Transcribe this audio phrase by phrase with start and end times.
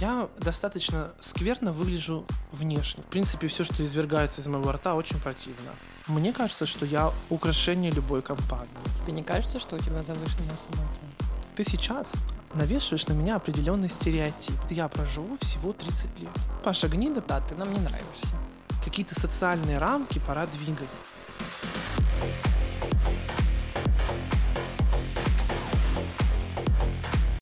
[0.00, 3.02] Я достаточно скверно выгляжу внешне.
[3.02, 5.72] В принципе, все, что извергается из моего рта, очень противно.
[6.06, 8.68] Мне кажется, что я украшение любой компании.
[9.02, 11.24] Тебе не кажется, что у тебя завышенная самооценка?
[11.54, 12.14] Ты сейчас
[12.54, 14.56] навешиваешь на меня определенный стереотип.
[14.70, 16.30] Я проживу всего 30 лет.
[16.64, 18.34] Паша гнида, Да, ты нам не нравишься.
[18.82, 20.88] какие-то социальные рамки пора двигать.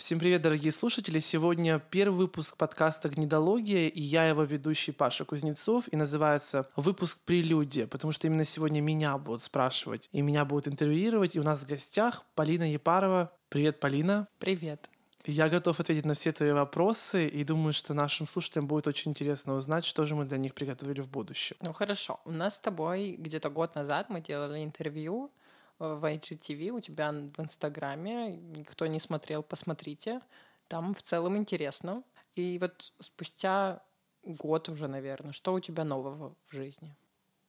[0.09, 1.19] Всем привет, дорогие слушатели!
[1.19, 7.87] Сегодня первый выпуск подкаста «Гнидология», и я его ведущий Паша Кузнецов, и называется выпуск «Прелюдия»,
[7.87, 11.69] потому что именно сегодня меня будут спрашивать, и меня будут интервьюировать, и у нас в
[11.69, 13.31] гостях Полина Епарова.
[13.51, 14.29] Привет, Полина!
[14.39, 14.89] Привет.
[15.27, 19.57] Я готов ответить на все твои вопросы, и думаю, что нашим слушателям будет очень интересно
[19.57, 21.59] узнать, что же мы для них приготовили в будущем.
[21.61, 25.31] Ну хорошо, у нас с тобой где-то год назад мы делали интервью
[25.79, 30.21] в IGTV, у тебя в Инстаграме, никто не смотрел, посмотрите.
[30.69, 32.03] Там в целом интересно.
[32.35, 33.83] И вот спустя
[34.23, 36.95] год уже, наверное, что у тебя нового в жизни?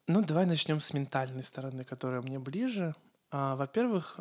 [0.07, 2.95] Ну, давай начнем с ментальной стороны, которая мне ближе.
[3.31, 4.19] А, Во-первых,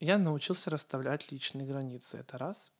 [0.00, 2.72] я научился расставлять личные границы, это раз.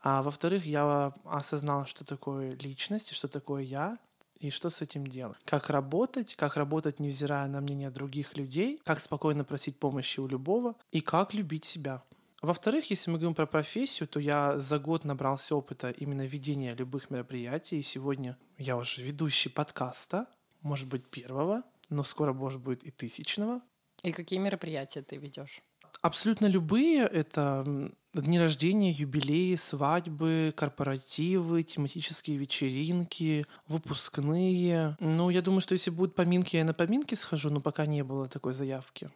[0.00, 3.98] А во-вторых, я осознал, что такое личность, и что такое я,
[4.38, 5.38] и что с этим делать.
[5.44, 10.76] Как работать, как работать, невзирая на мнение других людей, как спокойно просить помощи у любого,
[10.90, 12.02] и как любить себя.
[12.42, 17.10] Во-вторых, если мы говорим про профессию, то я за год набрался опыта именно ведения любых
[17.10, 20.26] мероприятий, и сегодня я уже ведущий подкаста,
[20.60, 23.62] может быть, первого, но скоро, может быть, и тысячного.
[24.02, 25.62] И какие мероприятия ты ведешь?
[26.04, 27.06] Абсолютно любые.
[27.06, 27.64] Это
[28.12, 34.98] дни рождения, юбилеи, свадьбы, корпоративы, тематические вечеринки, выпускные.
[35.00, 38.28] Ну, я думаю, что если будут поминки, я на поминки схожу, но пока не было
[38.28, 39.10] такой заявки.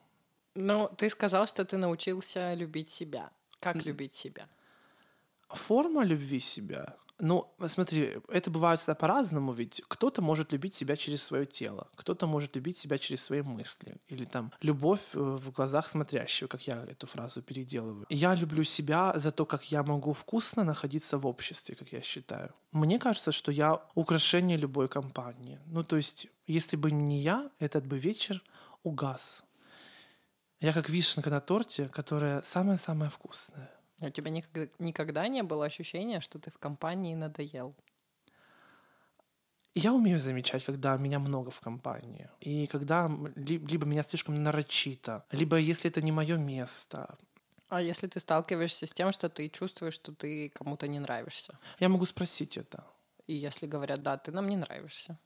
[0.54, 3.32] Ну, ты сказал, что ты научился любить себя.
[3.60, 4.48] Как любить себя?
[5.50, 6.96] Форма любви себя.
[7.20, 12.26] Ну, смотри, это бывает всегда по-разному, ведь кто-то может любить себя через свое тело, кто-то
[12.26, 16.84] может любить себя через свои мысли, или там любовь э, в глазах смотрящего, как я
[16.84, 18.06] эту фразу переделываю.
[18.08, 22.54] Я люблю себя за то, как я могу вкусно находиться в обществе, как я считаю.
[22.70, 25.58] Мне кажется, что я украшение любой компании.
[25.66, 28.42] Ну, то есть, если бы не я, этот бы вечер
[28.84, 29.44] угас.
[30.60, 33.70] Я как вишенка на торте, которая самая-самая вкусная.
[34.00, 37.74] У тебя никогда, никогда не было ощущения, что ты в компании надоел?
[39.74, 42.28] Я умею замечать, когда меня много в компании.
[42.40, 47.16] И когда либо меня слишком нарочито, либо если это не мое место.
[47.68, 51.58] А если ты сталкиваешься с тем, что ты чувствуешь, что ты кому-то не нравишься?
[51.80, 52.84] Я могу спросить это.
[53.26, 55.18] И если говорят, да, ты нам не нравишься.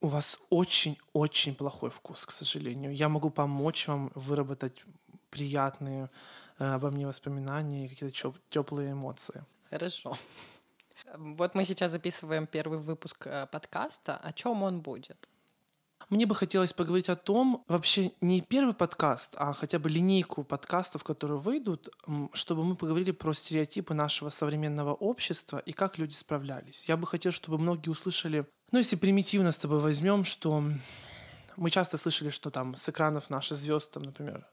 [0.00, 2.94] У вас очень-очень плохой вкус, к сожалению.
[2.94, 4.84] Я могу помочь вам выработать
[5.30, 6.08] приятные
[6.58, 9.44] обо мне воспоминания и какие-то теплые эмоции.
[9.70, 10.16] Хорошо.
[11.16, 14.16] Вот мы сейчас записываем первый выпуск э, подкаста.
[14.16, 15.28] О чем он будет?
[16.08, 21.02] Мне бы хотелось поговорить о том, вообще не первый подкаст, а хотя бы линейку подкастов,
[21.02, 21.88] которые выйдут,
[22.32, 26.84] чтобы мы поговорили про стереотипы нашего современного общества и как люди справлялись.
[26.84, 30.62] Я бы хотел, чтобы многие услышали, ну если примитивно с тобой возьмем, что
[31.56, 34.46] мы часто слышали, что там с экранов наших звезд, там, например,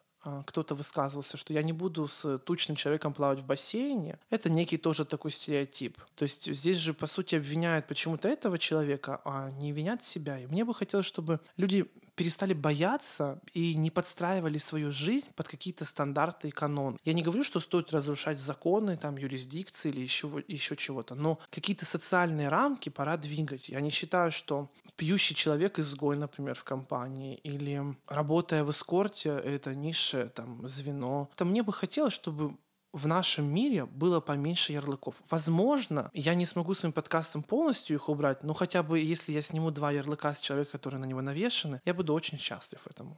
[0.45, 4.17] кто-то высказывался, что я не буду с тучным человеком плавать в бассейне.
[4.29, 5.97] Это некий тоже такой стереотип.
[6.16, 10.39] То есть здесь же, по сути, обвиняют почему-то этого человека, а не винят себя.
[10.39, 11.85] И мне бы хотелось, чтобы люди
[12.16, 17.00] перестали бояться и не подстраивали свою жизнь под какие-то стандарты и канон.
[17.03, 21.85] Я не говорю, что стоит разрушать законы, там, юрисдикции или еще, еще чего-то, но какие-то
[21.85, 23.69] социальные рамки пора двигать.
[23.69, 29.74] Я не считаю, что пьющий человек изгой, например, в компании, или работая в эскорте, это
[29.75, 31.30] низшее там, звено.
[31.35, 32.56] То мне бы хотелось, чтобы
[32.93, 35.15] в нашем мире было поменьше ярлыков.
[35.29, 39.71] Возможно, я не смогу своим подкастом полностью их убрать, но хотя бы если я сниму
[39.71, 43.17] два ярлыка с человека, которые на него навешаны, я буду очень счастлив этому.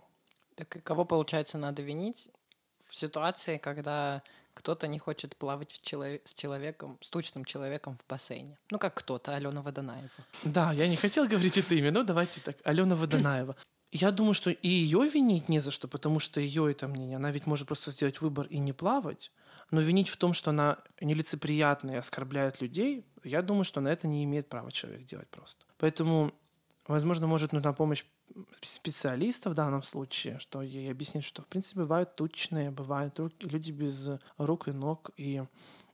[0.55, 2.29] Так и кого, получается, надо винить
[2.87, 8.09] в ситуации, когда кто-то не хочет плавать в чело- с человеком, с тучным человеком в
[8.09, 8.57] бассейне?
[8.71, 10.09] Ну, как кто-то, Алена Водонаева.
[10.43, 12.55] Да, я не хотел говорить это имя, но давайте так.
[12.63, 13.57] Алена Водонаева.
[13.91, 17.17] Я думаю, что и ее винить не за что, потому что ее это мнение.
[17.17, 19.31] Она ведь может просто сделать выбор и не плавать.
[19.71, 24.07] Но винить в том, что она нелицеприятная и оскорбляет людей, я думаю, что на это
[24.07, 25.65] не имеет права человек делать просто.
[25.77, 26.33] Поэтому,
[26.87, 28.05] возможно, может нужна помощь
[28.61, 33.71] специалиста в данном случае, что ей объяснить, что, в принципе, бывают тучные, бывают руки- люди
[33.71, 35.43] без рук и ног, и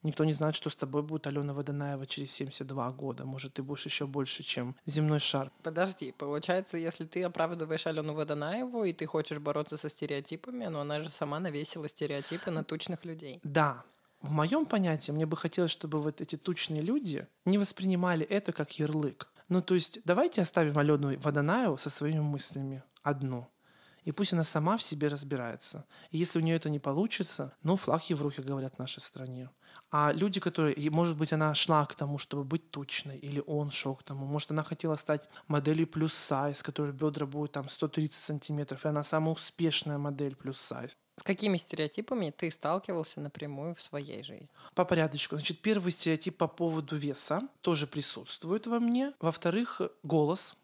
[0.03, 3.25] никто не знает, что с тобой будет Алена Водонаева через 72 года.
[3.25, 5.51] Может, ты будешь еще больше, чем земной шар.
[5.63, 11.01] Подожди, получается, если ты оправдываешь Алену Водонаеву, и ты хочешь бороться со стереотипами, но она
[11.01, 13.39] же сама навесила стереотипы на тучных людей.
[13.43, 13.83] Да,
[14.21, 18.77] в моем понятии мне бы хотелось, чтобы вот эти тучные люди не воспринимали это как
[18.77, 19.27] ярлык.
[19.51, 23.51] Ну, то есть давайте оставим Алену Водонаеву со своими мыслями одну.
[24.03, 25.85] И пусть она сама в себе разбирается.
[26.09, 29.49] И если у нее это не получится, ну, флаг руки, говорят в нашей стране.
[29.91, 33.95] А люди, которые, может быть, она шла к тому, чтобы быть тучной, или он шел
[33.95, 38.85] к тому, может, она хотела стать моделью плюс сайз, которой бедра будут там 130 сантиметров,
[38.85, 40.97] и она самая успешная модель плюс сайз.
[41.17, 44.49] С какими стереотипами ты сталкивался напрямую в своей жизни?
[44.75, 45.35] По порядочку.
[45.35, 49.13] Значит, первый стереотип по поводу веса тоже присутствует во мне.
[49.19, 50.55] Во-вторых, голос.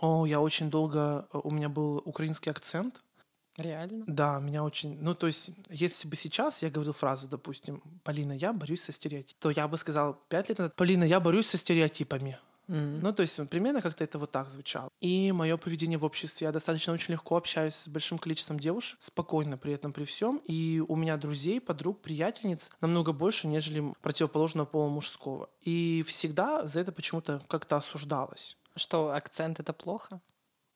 [0.00, 1.26] О, я очень долго...
[1.32, 3.02] У меня был украинский акцент.
[3.56, 4.04] Реально?
[4.06, 4.96] Да, меня очень...
[5.00, 9.40] Ну, то есть, если бы сейчас я говорил фразу, допустим, «Полина, я борюсь со стереотипами»,
[9.40, 12.38] то я бы сказал пять лет назад «Полина, я борюсь со стереотипами».
[12.68, 13.00] Мгм.
[13.00, 14.90] Ну, то есть, примерно как-то это вот так звучало.
[15.00, 16.44] И мое поведение в обществе.
[16.44, 20.40] Я достаточно очень легко общаюсь с большим количеством девушек, спокойно при этом, при всем.
[20.44, 25.48] И у меня друзей, подруг, приятельниц намного больше, нежели противоположного пола мужского.
[25.62, 28.56] И всегда за это почему-то как-то осуждалось.
[28.78, 30.20] Что, акцент— это плохо?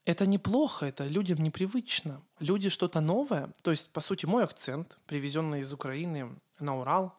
[0.04, 2.22] Это неплохо, это людям непривычно.
[2.40, 7.14] Люди что-то новое, то есть, по сути, мой акцент, привезенный из Украины на Урал,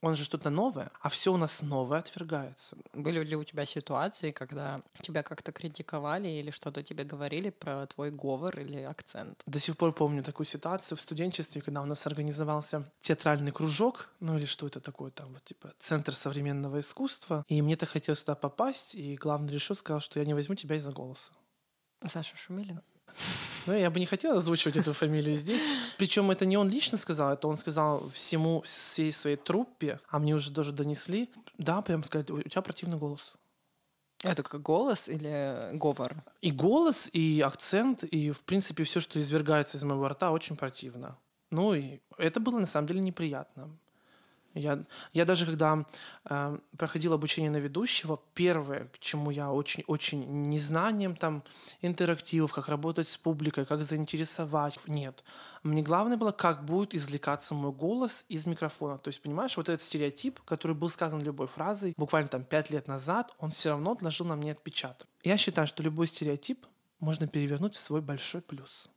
[0.00, 2.76] он же что-то новое, а все у нас новое отвергается.
[2.92, 8.10] Были ли у тебя ситуации, когда тебя как-то критиковали или что-то тебе говорили про твой
[8.10, 9.42] говор или акцент?
[9.46, 14.38] До сих пор помню такую ситуацию в студенчестве, когда у нас организовался театральный кружок, ну
[14.38, 18.94] или что это такое там, вот типа Центр современного искусства, и мне-то хотелось туда попасть,
[18.94, 21.32] и главный решил, сказал, что я не возьму тебя из-за голоса.
[22.06, 22.80] Саша Шумилин?
[23.66, 25.62] Ну, я бы не хотел озвучивать эту фамилию здесь.
[25.98, 30.34] Причем это не он лично сказал, это он сказал всему, всей своей труппе, а мне
[30.34, 31.28] уже даже донесли.
[31.58, 33.34] Да, прям сказать, у тебя противный голос.
[34.24, 36.24] Это как голос или говор?
[36.40, 41.16] И голос, и акцент, и, в принципе, все, что извергается из моего рта, очень противно.
[41.50, 43.70] Ну, и это было, на самом деле, неприятно.
[44.58, 44.82] Я,
[45.12, 45.84] я даже когда
[46.24, 51.42] э, проходил обучение на ведущего, первое, к чему я очень-очень незнанием там
[51.80, 55.24] интерактивов, как работать с публикой, как заинтересовать, нет.
[55.62, 58.98] Мне главное было, как будет извлекаться мой голос из микрофона.
[58.98, 62.88] То есть, понимаешь, вот этот стереотип, который был сказан любой фразой, буквально там пять лет
[62.88, 65.06] назад, он все равно отложил на мне отпечаток.
[65.22, 66.66] Я считаю, что любой стереотип
[67.00, 68.90] можно перевернуть в свой большой плюс.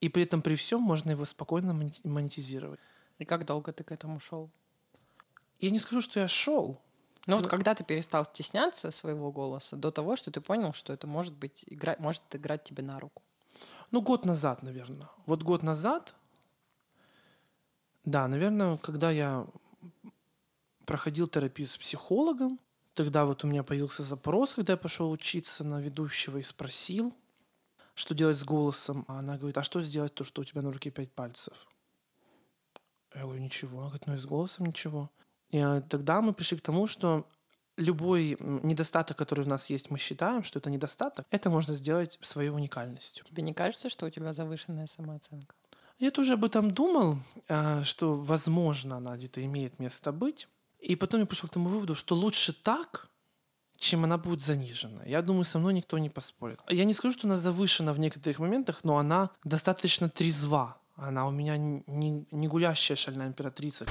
[0.00, 1.74] И при этом при всем можно его спокойно
[2.04, 2.80] монетизировать.
[3.18, 4.50] И как долго ты к этому шел?
[5.58, 6.80] Я не скажу, что я шел.
[7.26, 11.06] Ну вот когда ты перестал стесняться своего голоса до того, что ты понял, что это
[11.06, 11.96] может быть игра...
[11.98, 13.22] может играть тебе на руку.
[13.90, 15.08] Ну, год назад, наверное.
[15.26, 16.14] Вот год назад,
[18.04, 19.46] да, наверное, когда я
[20.86, 22.58] проходил терапию с психологом,
[22.94, 27.14] тогда вот у меня появился запрос, когда я пошел учиться на ведущего и спросил,
[27.94, 29.04] что делать с голосом.
[29.08, 31.66] А она говорит, а что сделать то, что у тебя на руке пять пальцев?
[33.14, 33.80] Я говорю, ничего.
[33.80, 35.10] Она говорит, ну и с голосом ничего.
[35.50, 37.26] И а, тогда мы пришли к тому, что
[37.76, 42.50] любой недостаток, который у нас есть, мы считаем, что это недостаток, это можно сделать своей
[42.50, 43.24] уникальностью.
[43.24, 45.54] Тебе не кажется, что у тебя завышенная самооценка?
[45.98, 47.18] Я тоже об этом думал,
[47.48, 50.48] а, что, возможно, она где-то имеет место быть.
[50.78, 53.08] И потом я пришел к тому выводу, что лучше так,
[53.76, 55.02] чем она будет занижена.
[55.04, 56.60] Я думаю, со мной никто не поспорит.
[56.68, 60.78] Я не скажу, что она завышена в некоторых моментах, но она достаточно трезва.
[60.94, 63.86] Она у меня не, не гулящая шальная императрица.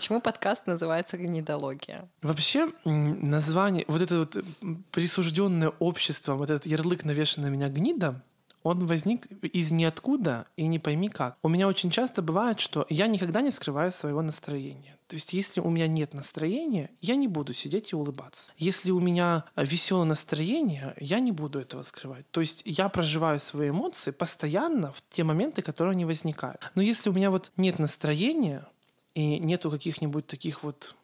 [0.00, 2.08] Почему подкаст называется «Гнидология»?
[2.22, 8.22] Вообще, название, вот это вот м, присужденное обществом, вот этот ярлык, навешанный на меня гнида,
[8.62, 11.36] он возник из ниоткуда и не пойми как.
[11.42, 14.96] У меня очень часто бывает, что я никогда не скрываю своего настроения.
[15.06, 18.52] То есть, если у меня нет настроения, я не буду сидеть и улыбаться.
[18.56, 22.24] Если у меня веселое настроение, я не буду этого скрывать.
[22.30, 26.70] То есть, я проживаю свои эмоции постоянно в те моменты, которые они возникают.
[26.74, 28.66] Но если у меня вот нет настроения
[29.14, 30.94] и нету каких-нибудь таких вот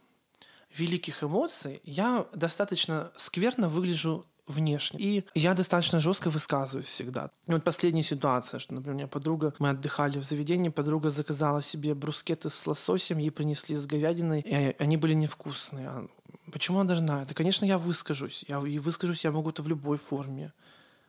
[0.74, 5.00] великих эмоций, я достаточно скверно выгляжу внешне.
[5.00, 7.30] И я достаточно жестко высказываюсь всегда.
[7.46, 11.62] И вот последняя ситуация, что, например, у меня подруга, мы отдыхали в заведении, подруга заказала
[11.62, 15.88] себе брускеты с лососем, ей принесли с говядиной, и они были невкусные.
[15.88, 16.06] А
[16.52, 17.24] Почему она должна?
[17.24, 18.44] Да, конечно, я выскажусь.
[18.46, 20.52] Я, и выскажусь я могу это в любой форме.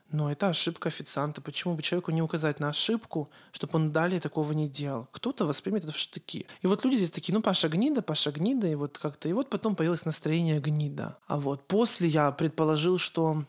[0.09, 1.41] Но это ошибка официанта.
[1.41, 5.07] Почему бы человеку не указать на ошибку, чтобы он далее такого не делал?
[5.11, 6.47] Кто-то воспримет это в штыки.
[6.61, 9.27] И вот люди здесь такие, ну, Паша гнида, Паша гнида, и вот как-то...
[9.27, 11.17] И вот потом появилось настроение гнида.
[11.27, 13.43] А вот после я предположил, что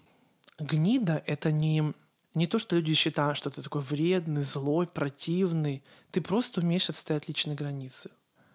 [0.59, 1.95] гнида— это не,
[2.35, 5.85] не то, что люди считают, что ты такой вредный, злой, противный.
[6.11, 8.11] Ты просто умеешь отстоять личные границы.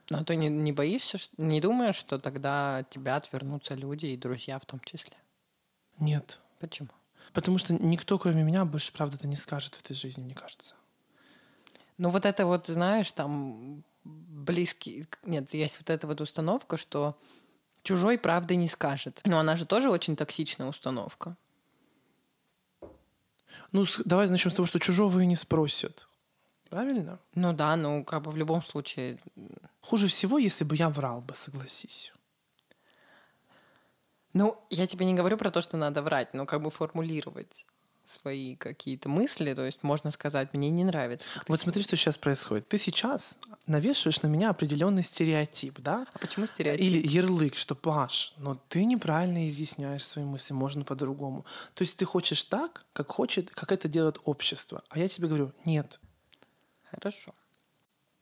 [0.10, 4.60] Но ты не, не боишься, не думаешь, что тогда от тебя отвернутся люди и друзья
[4.60, 5.16] в том числе?
[6.00, 6.42] Нет.
[6.60, 6.90] Почему?
[7.34, 10.76] Потому что никто, кроме меня, больше правда это не скажет в этой жизни, мне кажется.
[11.98, 15.06] Ну вот это вот, знаешь, там близкий...
[15.26, 17.18] Нет, есть вот эта вот установка, что
[17.82, 19.22] чужой правды не скажет.
[19.26, 21.36] Но она же тоже очень токсичная установка.
[23.72, 26.08] Ну, давай начнем с того, что чужого и не спросят.
[26.70, 27.20] Правильно?
[27.36, 29.20] Ну да, ну как бы в любом случае...
[29.82, 32.14] Хуже всего, если бы я врал бы, согласись.
[34.34, 37.66] Ну, я тебе не говорю про то, что надо врать, но как бы формулировать
[38.06, 41.26] свои какие-то мысли, то есть можно сказать, мне не нравится.
[41.48, 42.68] Вот смотри, что сейчас происходит.
[42.68, 46.06] Ты сейчас навешиваешь на меня определенный стереотип, да?
[46.14, 46.84] А почему стереотип?
[46.84, 51.46] Или ярлык, что Паш, но ты неправильно изъясняешь свои мысли, можно по-другому.
[51.74, 54.84] То есть ты хочешь так, как хочет, как это делает общество.
[54.90, 56.00] А я тебе говорю, нет.
[56.92, 57.34] Хорошо.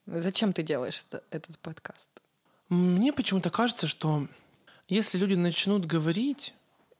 [0.05, 2.09] Зачем ты делаешь это, этот подкаст?
[2.69, 4.27] Мне почему-то кажется, что
[4.95, 6.53] если люди начнут говорить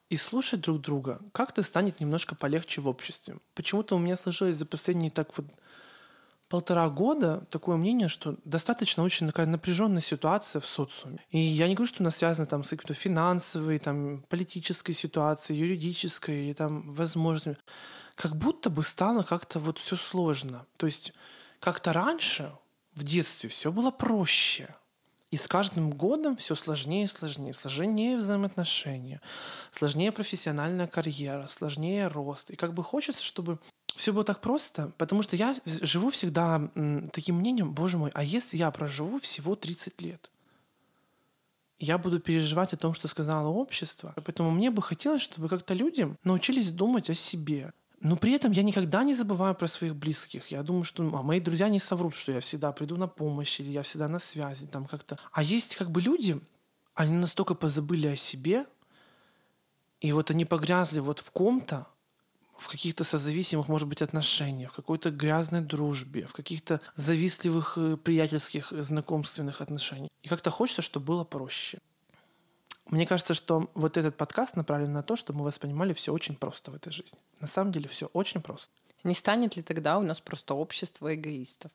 [0.09, 3.37] и слушать друг друга, как-то станет немножко полегче в обществе.
[3.53, 5.45] Почему-то у меня сложилось за последние так вот
[6.47, 11.19] полтора года такое мнение, что достаточно очень такая напряженная ситуация в социуме.
[11.31, 16.49] И я не говорю, что она связана там с какой-то финансовой, там, политической ситуацией, юридической,
[16.49, 17.57] и там, возможностями.
[18.15, 20.65] Как будто бы стало как-то вот все сложно.
[20.77, 21.13] То есть
[21.59, 22.51] как-то раньше,
[22.95, 24.75] в детстве, все было проще.
[25.31, 27.53] И с каждым годом все сложнее и сложнее.
[27.53, 29.21] Сложнее взаимоотношения,
[29.71, 32.51] сложнее профессиональная карьера, сложнее рост.
[32.51, 33.57] И как бы хочется, чтобы
[33.95, 36.69] все было так просто, потому что я живу всегда
[37.13, 40.31] таким мнением, боже мой, а если я проживу всего 30 лет?
[41.79, 44.13] Я буду переживать о том, что сказала общество.
[44.15, 47.73] Поэтому мне бы хотелось, чтобы как-то люди научились думать о себе.
[48.01, 50.49] Но при этом я никогда не забываю про своих близких.
[50.49, 53.69] Я думаю, что а мои друзья не соврут, что я всегда приду на помощь или
[53.69, 54.65] я всегда на связи.
[54.65, 55.19] Там как-то.
[55.31, 56.41] А есть как бы люди,
[56.95, 58.65] они настолько позабыли о себе,
[59.99, 61.87] и вот они погрязли вот в ком-то,
[62.57, 68.73] в каких-то созависимых, может быть, отношениях, в какой-то грязной дружбе, в каких-то завистливых э, приятельских
[68.73, 70.09] э, знакомственных отношениях.
[70.23, 71.79] И как-то хочется, чтобы было проще.
[72.91, 76.71] Мне кажется, что вот этот подкаст направлен на то, чтобы мы воспринимали все очень просто
[76.71, 77.17] в этой жизни.
[77.39, 78.73] На самом деле все очень просто.
[79.05, 81.71] Не станет ли тогда у нас просто общество эгоистов?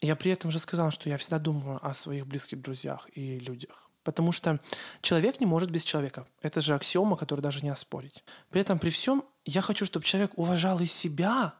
[0.00, 3.90] Я при этом же сказал, что я всегда думаю о своих близких друзьях и людях.
[4.04, 4.58] Потому что
[5.02, 6.26] человек не может без человека.
[6.40, 8.24] Это же аксиома, которую даже не оспорить.
[8.50, 11.54] При этом, при всем, я хочу, чтобы человек уважал и себя,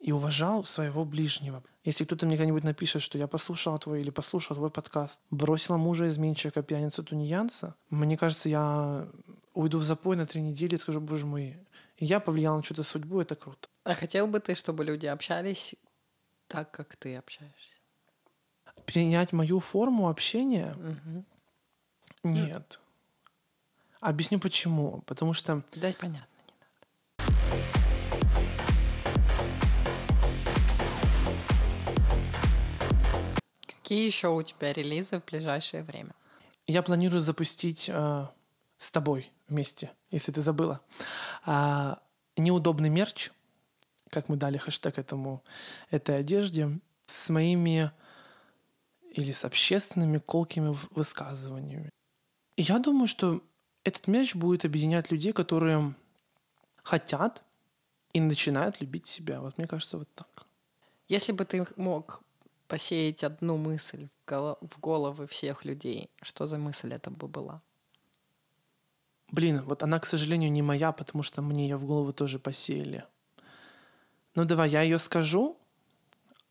[0.00, 1.62] и уважал своего ближнего.
[1.84, 6.08] Если кто-то мне когда-нибудь напишет, что я послушал твой или послушал твой подкаст, бросила мужа
[6.08, 9.08] изменщика, пьяницу, тунеянца, мне кажется, я
[9.52, 11.58] уйду в запой на три недели и скажу, боже мой,
[11.98, 13.68] я повлиял на что-то судьбу, это круто.
[13.84, 15.74] А хотел бы ты, чтобы люди общались
[16.48, 17.76] так, как ты общаешься?
[18.86, 20.74] Принять мою форму общения?
[20.74, 21.24] Угу.
[22.24, 22.80] Нет.
[24.00, 25.02] Объясню почему.
[25.02, 25.62] Потому что...
[25.74, 26.26] Дать понятно.
[33.90, 36.14] Какие еще у тебя релизы в ближайшее время?
[36.68, 38.26] Я планирую запустить э,
[38.78, 40.80] с тобой вместе, если ты забыла.
[41.44, 41.96] Э,
[42.36, 43.32] неудобный мерч,
[44.08, 45.42] как мы дали хэштег этому,
[45.90, 47.90] этой одежде, с моими
[49.10, 51.90] или с общественными колкими высказываниями.
[52.54, 53.42] И я думаю, что
[53.82, 55.96] этот мерч будет объединять людей, которые
[56.84, 57.42] хотят
[58.12, 59.40] и начинают любить себя.
[59.40, 60.46] Вот мне кажется, вот так.
[61.08, 62.22] Если бы ты мог
[62.70, 67.60] посеять одну мысль в, голо- в головы всех людей, что за мысль это бы была?
[69.32, 73.04] Блин, вот она, к сожалению, не моя, потому что мне ее в голову тоже посеяли.
[74.36, 75.56] Ну давай, я ее скажу,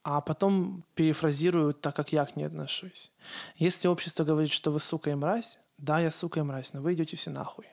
[0.03, 3.11] а потом перефразирую так, как я к ней отношусь.
[3.55, 6.93] Если общество говорит, что вы сука и мразь, да, я сука и мразь, но вы
[6.93, 7.67] идете все нахуй.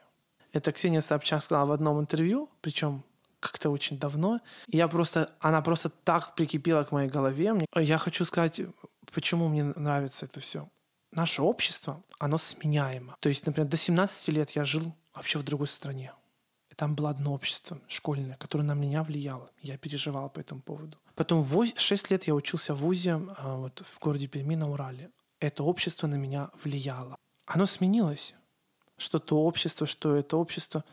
[0.52, 3.02] Это Ксения Собчак сказала в одном интервью, причем
[3.46, 4.40] как-то очень давно.
[4.68, 7.54] Я просто, она просто так прикипела к моей голове.
[7.74, 8.60] Я хочу сказать,
[9.12, 10.68] почему мне нравится это все.
[11.12, 13.16] Наше общество, оно сменяемо.
[13.20, 16.12] То есть, например, до 17 лет я жил вообще в другой стране.
[16.70, 19.50] И там было одно общество школьное, которое на меня влияло.
[19.60, 20.98] Я переживал по этому поводу.
[21.14, 25.10] Потом в 6 лет я учился в ВУЗе а, вот, в городе Перми на Урале.
[25.40, 27.16] Это общество на меня влияло.
[27.46, 28.34] Оно сменилось.
[28.98, 30.84] Что то общество, что это общество.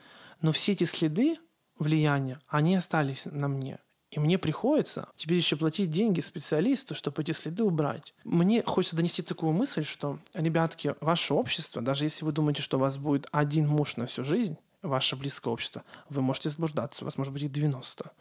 [0.42, 1.38] Но все эти следы,
[1.84, 3.80] влияния, они остались на мне.
[4.12, 8.14] И мне приходится теперь еще платить деньги специалисту, чтобы эти следы убрать.
[8.24, 12.80] Мне хочется донести такую мысль, что, ребятки, ваше общество, даже если вы думаете, что у
[12.80, 17.18] вас будет один муж на всю жизнь, ваше близкое общество, вы можете заблуждаться, у вас
[17.18, 18.12] может быть их 90.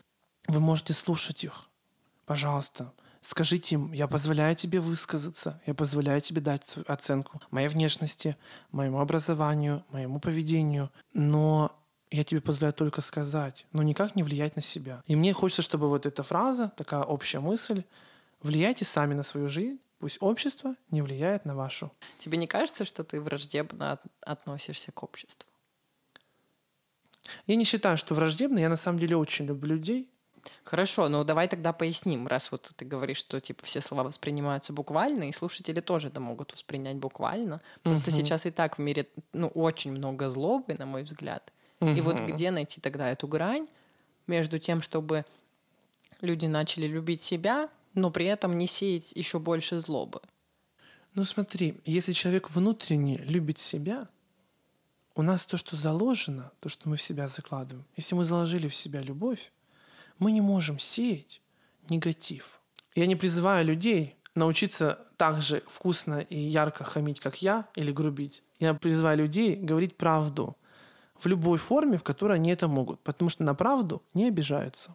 [0.48, 1.68] Вы можете слушать их.
[2.24, 8.38] Пожалуйста, скажите им, я позволяю тебе высказаться, я позволяю тебе дать оценку моей внешности,
[8.70, 11.76] моему образованию, моему поведению, но
[12.12, 15.02] я тебе позволяю только сказать, но никак не влиять на себя.
[15.06, 17.82] И мне хочется, чтобы вот эта фраза, такая общая мысль,
[18.42, 21.90] влияйте сами на свою жизнь, пусть общество не влияет на вашу.
[22.18, 25.48] Тебе не кажется, что ты враждебно от- относишься к обществу?
[27.46, 30.08] Я не считаю, что враждебно, я на самом деле очень люблю людей.
[30.64, 35.28] Хорошо, ну давай тогда поясним, раз вот ты говоришь, что типа все слова воспринимаются буквально,
[35.28, 37.60] и слушатели тоже это могут воспринять буквально.
[37.84, 38.18] Просто Мгм.
[38.18, 41.51] сейчас и так в мире ну, очень много злобы, на мой взгляд.
[41.82, 43.66] И вот где найти тогда эту грань
[44.26, 45.24] между тем, чтобы
[46.20, 50.20] люди начали любить себя, но при этом не сеять еще больше злобы?
[51.14, 54.08] Ну смотри, если человек внутренне любит себя,
[55.14, 58.74] у нас то, что заложено, то, что мы в себя закладываем, если мы заложили в
[58.74, 59.52] себя любовь,
[60.18, 61.42] мы не можем сеять
[61.90, 62.60] негатив.
[62.94, 68.42] Я не призываю людей научиться так же вкусно и ярко хамить, как я, или грубить.
[68.58, 70.56] Я призываю людей говорить правду
[71.22, 74.94] в любой форме, в которой они это могут, потому что на правду не обижаются.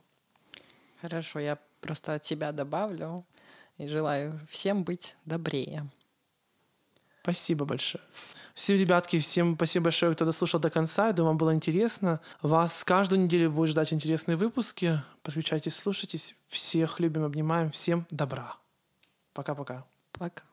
[1.02, 3.26] Хорошо, я просто от себя добавлю
[3.78, 5.88] и желаю всем быть добрее.
[7.22, 8.04] Спасибо большое.
[8.54, 11.08] Все, ребятки, всем спасибо большое, кто дослушал до конца.
[11.08, 12.20] Я думаю, вам было интересно.
[12.42, 15.00] Вас каждую неделю будет ждать интересные выпуски.
[15.22, 16.36] Подключайтесь, слушайтесь.
[16.48, 17.70] Всех любим, обнимаем.
[17.70, 18.58] Всем добра.
[19.34, 19.86] Пока-пока.
[20.12, 20.44] Пока.